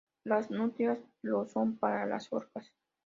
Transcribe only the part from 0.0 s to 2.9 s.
Las nutrias lo son para las orcas.